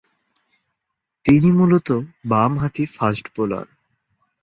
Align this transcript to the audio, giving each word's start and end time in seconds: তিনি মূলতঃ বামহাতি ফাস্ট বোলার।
তিনি 1.25 1.49
মূলতঃ 1.51 1.97
বামহাতি 2.25 2.83
ফাস্ট 2.95 3.25
বোলার। 3.35 3.67